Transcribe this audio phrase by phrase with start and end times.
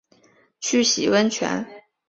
[0.59, 1.63] 去洗温泉